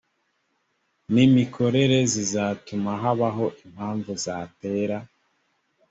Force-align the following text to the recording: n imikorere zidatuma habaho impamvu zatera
n 1.13 1.15
imikorere 1.27 1.97
zidatuma 2.13 2.91
habaho 3.01 3.45
impamvu 3.65 4.11
zatera 4.23 4.97